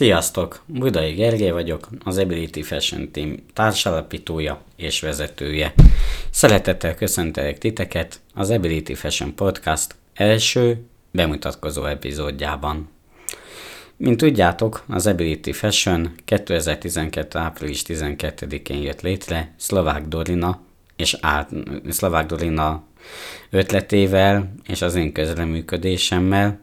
[0.00, 0.62] Sziasztok!
[0.66, 5.74] Budai Gergely vagyok, az Ability Fashion Team társalapítója és vezetője.
[6.30, 12.88] Szeretettel köszöntelek titeket az Ability Fashion Podcast első bemutatkozó epizódjában.
[13.96, 17.38] Mint tudjátok, az Ability Fashion 2012.
[17.38, 20.60] április 12-én jött létre Szlovák Dorina
[20.96, 21.50] és át,
[21.88, 22.82] Szlovák Dorina
[23.50, 26.60] ötletével és az én közreműködésemmel.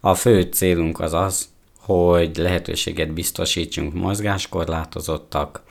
[0.00, 1.52] A fő célunk az az,
[1.84, 5.62] hogy lehetőséget biztosítsunk mozgáskorlátozottak,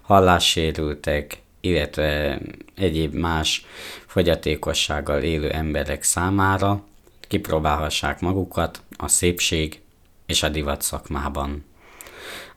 [0.00, 2.38] hallássérültek, illetve
[2.74, 3.66] egyéb más
[4.06, 6.84] fogyatékossággal élő emberek számára
[7.20, 9.80] kipróbálhassák magukat a szépség
[10.26, 11.64] és a divat szakmában.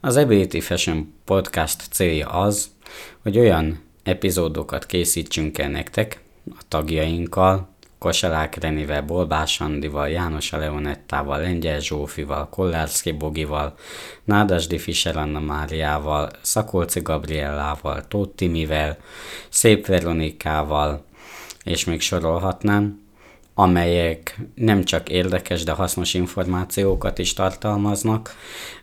[0.00, 2.70] Az Ability Fashion Podcast célja az,
[3.22, 11.80] hogy olyan epizódokat készítsünk el nektek, a tagjainkkal, Koselák Renivel, Bolbás Andival, János Leonettával, Lengyel
[11.80, 13.74] Zsófival, Kollárszki Bogival,
[14.24, 18.96] Nádasdi Fischer Anna Máriával, Szakolci Gabriellával, Tóth Timivel,
[19.48, 21.04] Szép Veronikával,
[21.64, 23.04] és még sorolhatnám,
[23.54, 28.34] amelyek nem csak érdekes, de hasznos információkat is tartalmaznak,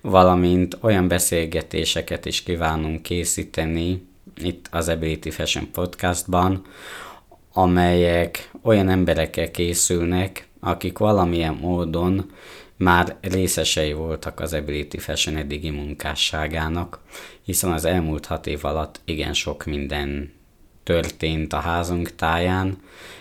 [0.02, 6.66] valamint olyan beszélgetéseket is kívánunk készíteni itt az Ability Fashion Podcastban,
[7.54, 12.32] amelyek olyan emberekkel készülnek, akik valamilyen módon
[12.76, 17.00] már részesei voltak az Ability Fashion eddigi munkásságának,
[17.44, 20.34] hiszen az elmúlt hat év alatt igen sok minden
[20.84, 22.78] történt a házunk táján,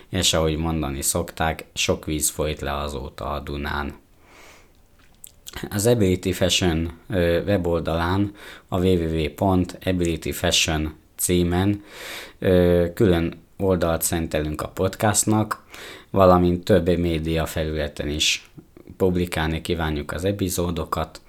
[0.08, 3.94] és ahogy mondani szokták, sok víz folyt le azóta a Dunán.
[5.70, 6.92] Az Ability Fashion
[7.46, 8.34] weboldalán
[8.68, 11.84] a www.abilityfashion címen
[12.94, 15.64] külön oldalt szentelünk a podcastnak,
[16.10, 18.50] valamint több média felületen is
[18.96, 21.20] publikálni kívánjuk az epizódokat,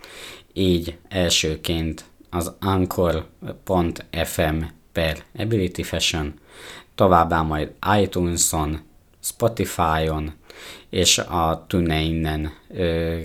[0.53, 4.55] így elsőként az anchor.fm
[4.91, 6.33] per Ability Fashion,
[6.95, 8.81] továbbá majd iTunes-on,
[9.19, 10.33] Spotify-on
[10.89, 12.53] és a TuneIn-en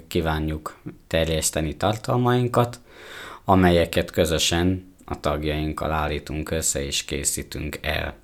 [0.09, 2.81] kívánjuk terjeszteni tartalmainkat,
[3.45, 8.15] amelyeket közösen a tagjainkkal állítunk össze és készítünk el.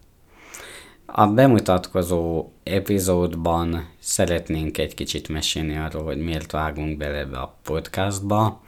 [1.07, 8.61] A bemutatkozó epizódban szeretnénk egy kicsit mesélni arról, hogy miért vágunk bele ebbe a podcastba,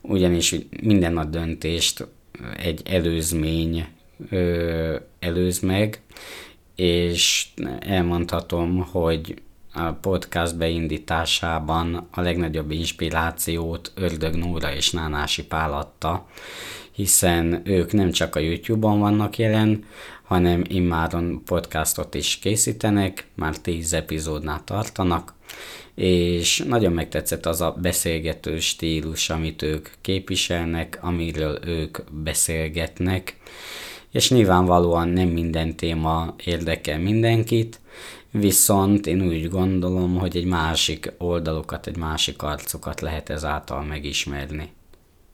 [0.00, 2.06] ugyanis minden a döntést
[2.56, 3.86] egy előzmény
[4.30, 6.02] ö, előz meg,
[6.74, 7.48] és
[7.80, 9.42] elmondhatom, hogy
[9.72, 16.26] a podcast beindításában a legnagyobb inspirációt Ördög Nóra és Nánási Pál adta,
[16.92, 19.84] hiszen ők nem csak a YouTube-on vannak jelen,
[20.22, 25.34] hanem immáron podcastot is készítenek, már 10 epizódnál tartanak,
[25.94, 33.36] és nagyon megtetszett az a beszélgető stílus, amit ők képviselnek, amiről ők beszélgetnek,
[34.10, 37.80] és nyilvánvalóan nem minden téma érdekel mindenkit,
[38.30, 44.70] viszont én úgy gondolom, hogy egy másik oldalukat, egy másik arcokat lehet ezáltal megismerni.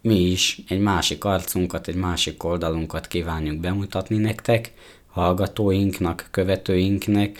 [0.00, 4.72] Mi is egy másik arcunkat, egy másik oldalunkat kívánjuk bemutatni nektek,
[5.06, 7.38] hallgatóinknak, követőinknek,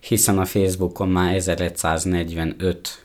[0.00, 3.04] hiszen a Facebookon már 1145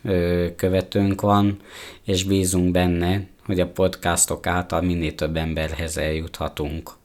[0.56, 1.60] követőnk van,
[2.04, 6.99] és bízunk benne, hogy a podcastok által minél több emberhez eljuthatunk.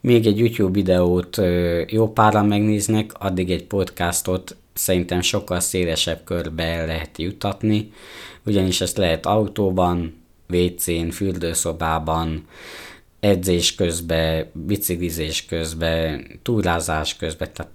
[0.00, 1.40] Még egy YouTube videót
[1.86, 7.92] jó páran megnéznek, addig egy podcastot szerintem sokkal szélesebb körbe lehet jutatni,
[8.44, 10.14] ugyanis ezt lehet autóban,
[10.48, 12.46] WC-n, fürdőszobában,
[13.20, 17.72] edzés közben, biciklizés közben, túrázás közben, tehát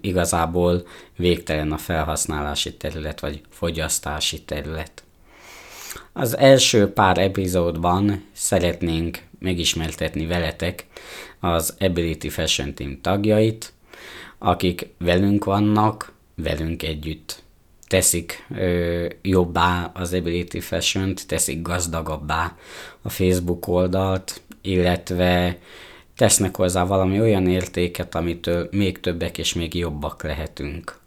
[0.00, 0.86] igazából
[1.16, 5.02] végtelen a felhasználási terület, vagy fogyasztási terület.
[6.12, 10.86] Az első pár epizódban szeretnénk megismertetni veletek
[11.40, 13.72] az Ability Fashion Team tagjait,
[14.38, 17.42] akik velünk vannak, velünk együtt
[17.92, 22.56] teszik ö, jobbá az Ability Fashion-t, teszik gazdagabbá
[23.02, 25.58] a Facebook oldalt, illetve
[26.16, 31.00] tesznek hozzá valami olyan értéket, amitől még többek és még jobbak lehetünk.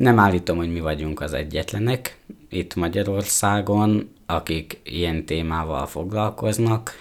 [0.00, 2.18] Nem állítom, hogy mi vagyunk az egyetlenek
[2.48, 6.92] itt Magyarországon, akik ilyen témával foglalkoznak,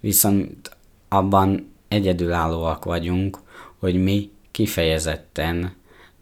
[0.00, 0.76] viszont
[1.08, 3.38] abban egyedülállóak vagyunk,
[3.78, 5.74] hogy mi kifejezetten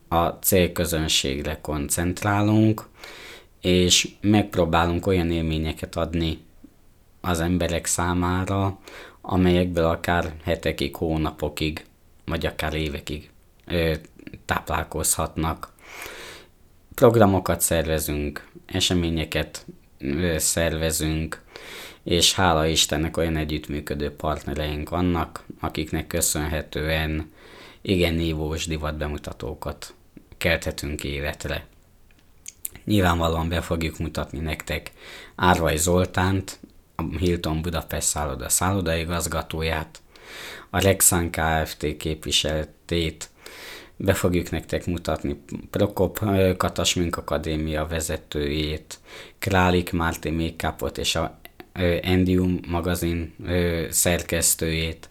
[0.08, 2.88] a célközönségre koncentrálunk,
[3.60, 6.38] és megpróbálunk olyan élményeket adni
[7.20, 8.78] az emberek számára,
[9.20, 11.84] amelyekből akár hetekig, hónapokig,
[12.24, 13.30] vagy akár évekig
[14.44, 15.72] táplálkozhatnak.
[16.94, 19.66] Programokat szervezünk, eseményeket
[20.36, 21.42] szervezünk,
[22.02, 27.32] és hála Istennek olyan együttműködő partnereink vannak, akiknek köszönhetően
[27.82, 29.94] igen nívós divat bemutatókat
[30.38, 31.66] kelthetünk életre.
[32.84, 34.92] Nyilvánvalóan be fogjuk mutatni nektek
[35.34, 36.60] Árvai Zoltánt,
[36.94, 40.02] a Hilton Budapest szálloda szállodaigazgatóját,
[40.70, 41.96] a Rexan Kft.
[41.96, 43.30] képviseltét,
[43.96, 46.18] be fogjuk nektek mutatni Prokop
[46.56, 48.98] Katas Akadémia vezetőjét,
[49.38, 51.38] Králik Márti Mékapot és a
[52.02, 53.34] Endium magazin
[53.90, 55.08] szerkesztőjét,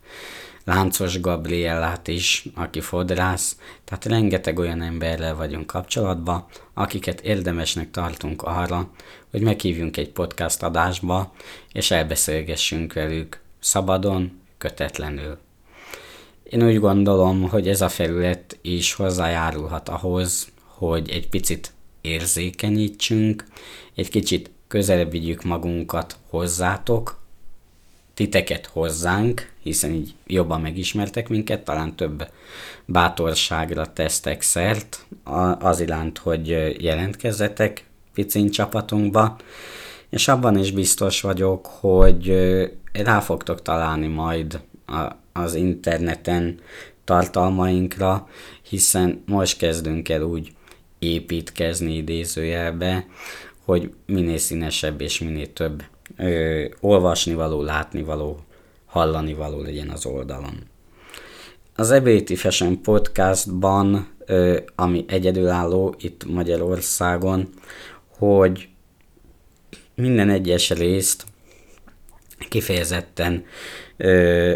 [0.66, 8.90] Láncos Gabriellát is, aki fodrász, tehát rengeteg olyan emberrel vagyunk kapcsolatban, akiket érdemesnek tartunk arra,
[9.32, 11.34] hogy meghívjunk egy podcast adásba,
[11.72, 15.38] és elbeszélgessünk velük szabadon, kötetlenül.
[16.54, 21.72] Én úgy gondolom, hogy ez a felület is hozzájárulhat ahhoz, hogy egy picit
[22.02, 23.46] érzékenyítsünk,
[23.96, 27.20] egy kicsit közelebb vigyük magunkat hozzátok,
[28.14, 32.28] titeket hozzánk, hiszen így jobban megismertek minket, talán több
[32.86, 35.06] bátorságra tesztek szert
[35.60, 36.48] az iránt, hogy
[36.84, 39.38] jelentkezzetek picin csapatunkba,
[40.10, 42.34] és abban is biztos vagyok, hogy
[42.92, 44.60] rá fogtok találni majd
[45.34, 46.60] az interneten
[47.04, 48.28] tartalmainkra,
[48.70, 50.52] hiszen most kezdünk el úgy
[51.00, 53.06] építkezni idézőjelbe,
[53.66, 55.84] hogy minél színesebb és minél több
[56.18, 58.40] ö, olvasnivaló, látnivaló,
[58.86, 60.64] hallanivaló legyen az oldalon.
[61.76, 67.50] Az Ability Fashion Podcastban, ö, ami egyedülálló itt Magyarországon,
[68.18, 68.68] hogy
[69.96, 71.26] minden egyes részt
[72.50, 73.46] kifejezetten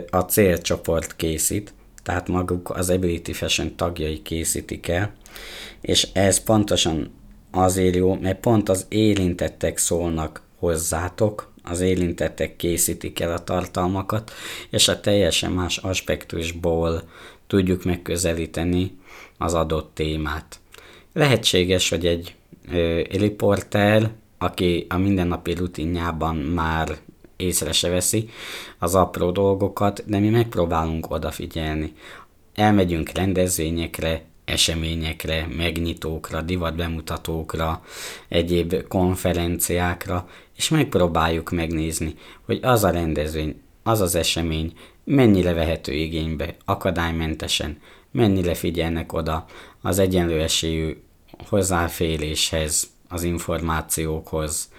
[0.09, 1.73] a célcsoport készít,
[2.03, 5.13] tehát maguk az Ability Fashion tagjai készítik el,
[5.81, 7.13] és ez pontosan
[7.51, 14.31] azért jó, mert pont az érintettek szólnak hozzátok, az érintettek készítik el a tartalmakat,
[14.69, 17.03] és a teljesen más aspektusból
[17.47, 18.97] tudjuk megközelíteni
[19.37, 20.59] az adott témát.
[21.13, 22.35] Lehetséges, hogy egy
[22.71, 26.97] ö, riporter, aki a mindennapi rutinjában már
[27.37, 28.29] észre se veszi
[28.79, 31.93] az apró dolgokat, de mi megpróbálunk odafigyelni.
[32.55, 37.83] Elmegyünk rendezvényekre, eseményekre, megnyitókra, divatbemutatókra,
[38.27, 44.73] egyéb konferenciákra, és megpróbáljuk megnézni, hogy az a rendezvény, az az esemény
[45.03, 47.81] mennyire vehető igénybe, akadálymentesen,
[48.11, 49.45] mennyire figyelnek oda
[49.81, 50.97] az egyenlő esélyű
[51.49, 54.69] hozzáféréshez, az információkhoz,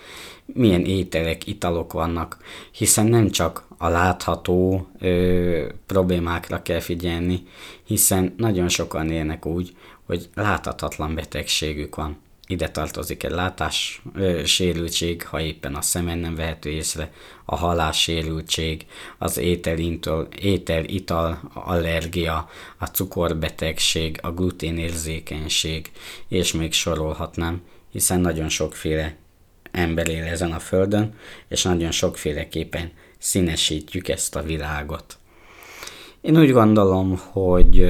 [0.55, 2.39] milyen ételek, italok vannak,
[2.71, 7.43] hiszen nem csak a látható ö, problémákra kell figyelni,
[7.85, 9.77] hiszen nagyon sokan élnek úgy,
[10.07, 12.19] hogy láthatatlan betegségük van.
[12.47, 17.13] Ide tartozik egy látás ö, sérültség, ha éppen a szemen nem vehető észre,
[17.45, 18.87] a halás sérültség,
[19.19, 22.49] az ételintől, étel-ital allergia,
[22.79, 25.91] a cukorbetegség, a gluténérzékenység,
[26.29, 27.63] és még sorolhatnám,
[27.99, 29.15] hiszen nagyon sokféle
[29.71, 31.15] ember él ezen a földön,
[31.49, 35.19] és nagyon sokféleképpen színesítjük ezt a világot.
[36.21, 37.83] Én úgy gondolom, hogy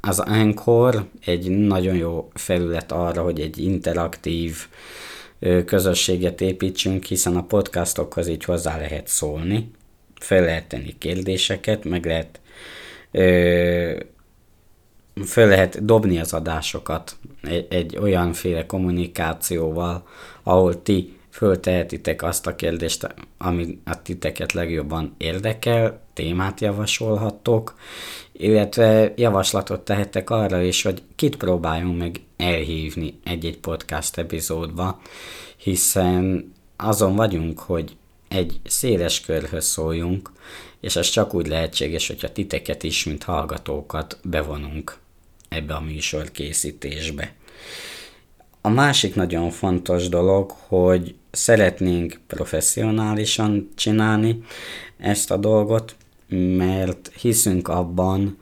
[0.00, 4.56] az Anchor egy nagyon jó felület arra, hogy egy interaktív
[5.64, 9.70] közösséget építsünk, hiszen a podcastokhoz így hozzá lehet szólni,
[10.20, 12.40] fel lehet tenni kérdéseket, meg lehet
[15.24, 20.06] föl lehet dobni az adásokat egy, egy olyanféle kommunikációval,
[20.42, 27.74] ahol ti föltehetitek azt a kérdést, ami a titeket legjobban érdekel, témát javasolhattok,
[28.32, 35.00] illetve javaslatot tehettek arra is, hogy kit próbáljunk meg elhívni egy-egy podcast epizódba,
[35.56, 37.96] hiszen azon vagyunk, hogy
[38.28, 40.30] egy széles körhöz szóljunk,
[40.80, 44.98] és ez csak úgy lehetséges, hogyha titeket is, mint hallgatókat bevonunk
[45.48, 47.34] ebbe a műsor készítésbe.
[48.60, 54.42] A másik nagyon fontos dolog, hogy szeretnénk professzionálisan csinálni
[54.96, 55.96] ezt a dolgot,
[56.56, 58.38] mert hiszünk abban,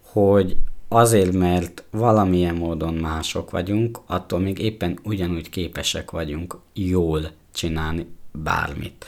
[0.00, 0.56] hogy
[0.88, 9.06] azért, mert valamilyen módon mások vagyunk, attól még éppen ugyanúgy képesek vagyunk jól csinálni bármit.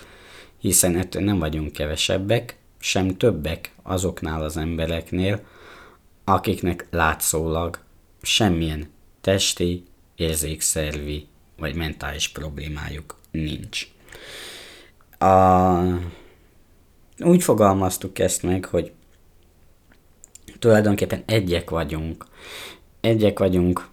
[0.58, 5.40] Hiszen ettől nem vagyunk kevesebbek, sem többek azoknál az embereknél,
[6.28, 7.78] akiknek látszólag
[8.22, 8.90] semmilyen
[9.20, 9.84] testi,
[10.16, 11.26] érzékszervi
[11.58, 13.88] vagy mentális problémájuk nincs.
[15.18, 15.80] A,
[17.18, 18.92] úgy fogalmaztuk ezt meg, hogy
[20.58, 22.26] tulajdonképpen egyek vagyunk.
[23.00, 23.88] Egyek vagyunk,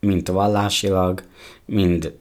[0.00, 1.22] mint vallásilag,
[1.64, 2.18] mind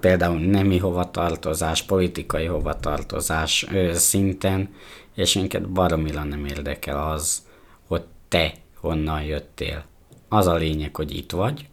[0.00, 4.74] például nemi hovatartozás, politikai hovatartozás ö, szinten,
[5.14, 7.46] és minket baromira nem érdekel az,
[7.86, 9.84] hogy te honnan jöttél.
[10.28, 11.68] Az a lényeg, hogy itt vagy,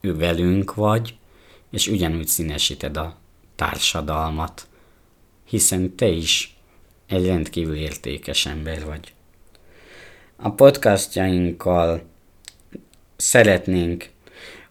[0.00, 1.14] ő velünk vagy,
[1.70, 3.16] és ugyanúgy színesíted a
[3.54, 4.66] társadalmat,
[5.44, 6.56] hiszen te is
[7.06, 9.12] egy rendkívül értékes ember vagy.
[10.36, 12.02] A podcastjainkkal
[13.16, 14.08] szeretnénk,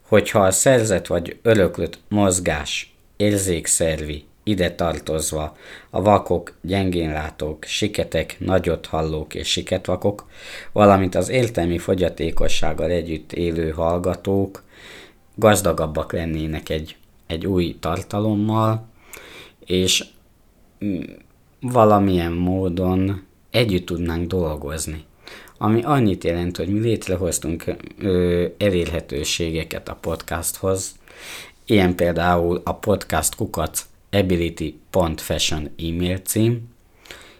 [0.02, 5.58] hogyha a szerzet vagy öröklött mozgás érzékszervi, ide tartozva
[5.90, 10.28] a vakok, gyengénlátók, siketek, nagyot hallók és siketvakok,
[10.72, 14.64] valamint az értelmi fogyatékossággal együtt élő hallgatók
[15.36, 16.96] gazdagabbak lennének egy,
[17.28, 18.86] egy új tartalommal,
[19.66, 20.06] és
[20.86, 21.02] mm,
[21.60, 25.04] valamilyen módon együtt tudnánk dolgozni.
[25.58, 27.64] Ami annyit jelent, hogy mi létrehoztunk
[28.00, 30.96] ö, elérhetőségeket a podcasthoz,
[31.66, 36.72] ilyen például a podcast kukac ability.fashion e-mail cím,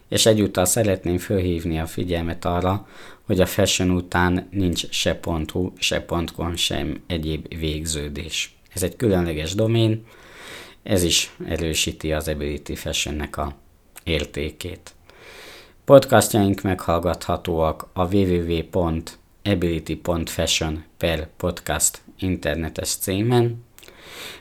[0.08, 2.88] és egyúttal szeretném fölhívni a figyelmet arra,
[3.26, 5.20] hogy a fashion után nincs se
[5.52, 8.56] .hu, se .com, sem egyéb végződés.
[8.74, 10.06] Ez egy különleges domén,
[10.84, 13.56] ez is erősíti az Ability Fashionnek a
[14.04, 14.94] értékét.
[15.86, 23.64] Podcastjaink meghallgathatóak a www.ability.fashion per podcast internetes címen,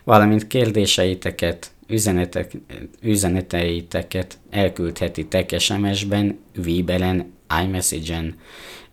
[0.05, 2.53] valamint kérdéseiteket, üzenetek,
[3.01, 7.33] üzeneteiteket elküldhetitek SMS-ben, Viberen,
[7.65, 8.39] iMessage-en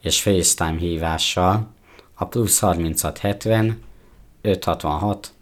[0.01, 1.67] és FaceTime hívással
[2.13, 3.77] a plusz 3670
[4.41, 5.33] 566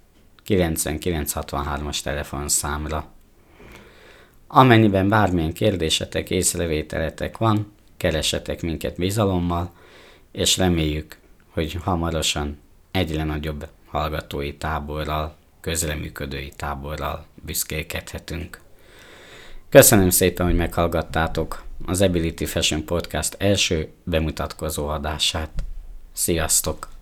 [0.48, 3.12] 9963-as telefonszámra.
[4.48, 9.72] Amennyiben bármilyen kérdésetek, észrevételetek van, keresetek minket bizalommal,
[10.32, 11.18] és reméljük,
[11.50, 12.60] hogy hamarosan
[12.92, 13.68] egyre nagyobb
[13.98, 18.62] hallgatói táborral, közreműködői táborral büszkélkedhetünk.
[19.70, 25.52] Köszönöm szépen, hogy meghallgattátok az Ability Fashion Podcast első bemutatkozó adását.
[26.14, 26.88] Sziasztok!